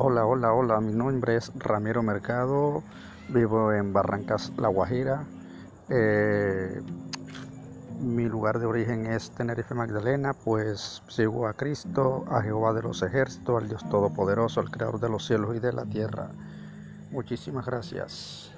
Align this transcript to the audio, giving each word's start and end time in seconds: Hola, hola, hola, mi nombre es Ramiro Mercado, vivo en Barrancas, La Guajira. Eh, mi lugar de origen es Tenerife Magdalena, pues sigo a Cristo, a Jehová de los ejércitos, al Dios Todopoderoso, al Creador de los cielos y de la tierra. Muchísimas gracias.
Hola, 0.00 0.24
hola, 0.26 0.52
hola, 0.52 0.80
mi 0.80 0.92
nombre 0.92 1.34
es 1.34 1.50
Ramiro 1.56 2.04
Mercado, 2.04 2.84
vivo 3.30 3.72
en 3.72 3.92
Barrancas, 3.92 4.52
La 4.56 4.68
Guajira. 4.68 5.24
Eh, 5.88 6.80
mi 8.00 8.28
lugar 8.28 8.60
de 8.60 8.66
origen 8.66 9.06
es 9.06 9.32
Tenerife 9.32 9.74
Magdalena, 9.74 10.34
pues 10.34 11.02
sigo 11.08 11.48
a 11.48 11.54
Cristo, 11.54 12.24
a 12.30 12.42
Jehová 12.42 12.74
de 12.74 12.82
los 12.82 13.02
ejércitos, 13.02 13.60
al 13.60 13.68
Dios 13.68 13.88
Todopoderoso, 13.90 14.60
al 14.60 14.70
Creador 14.70 15.00
de 15.00 15.08
los 15.08 15.26
cielos 15.26 15.56
y 15.56 15.58
de 15.58 15.72
la 15.72 15.84
tierra. 15.84 16.28
Muchísimas 17.10 17.66
gracias. 17.66 18.52